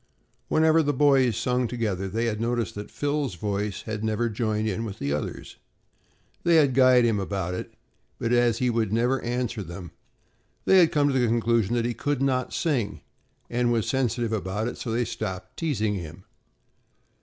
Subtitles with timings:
[0.47, 4.67] Whenever the boys had sung together, they had noticed that Phil's voice had never joined
[4.67, 5.57] in with the others.
[6.41, 7.75] They had guyed him about it
[8.17, 9.91] but as he would never answer them,
[10.65, 13.01] they had come to the conclusion that he could not sing
[13.47, 16.23] and was sensitive about it, so they had stopped teasing him.